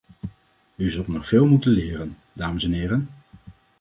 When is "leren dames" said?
1.71-2.63